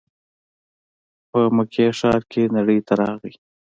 په 1.29 1.39
مکې 1.55 1.85
ښار 1.97 2.21
کې 2.31 2.51
نړۍ 2.55 2.79
ته 2.87 2.93
راغی. 3.01 3.33